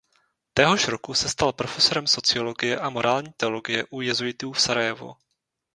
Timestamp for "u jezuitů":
3.91-4.51